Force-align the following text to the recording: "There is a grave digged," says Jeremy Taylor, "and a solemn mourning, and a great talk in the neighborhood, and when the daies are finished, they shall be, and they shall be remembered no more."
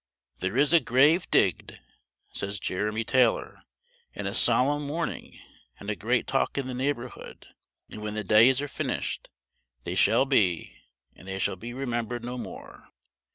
"There 0.39 0.57
is 0.57 0.73
a 0.73 0.79
grave 0.79 1.29
digged," 1.29 1.79
says 2.33 2.59
Jeremy 2.59 3.03
Taylor, 3.03 3.61
"and 4.15 4.27
a 4.27 4.33
solemn 4.33 4.83
mourning, 4.87 5.39
and 5.79 5.91
a 5.91 5.95
great 5.95 6.25
talk 6.25 6.57
in 6.57 6.65
the 6.65 6.73
neighborhood, 6.73 7.45
and 7.87 8.01
when 8.01 8.15
the 8.15 8.23
daies 8.23 8.63
are 8.63 8.67
finished, 8.67 9.29
they 9.83 9.93
shall 9.93 10.25
be, 10.25 10.75
and 11.15 11.27
they 11.27 11.37
shall 11.37 11.55
be 11.55 11.71
remembered 11.71 12.25
no 12.25 12.39
more." 12.39 12.89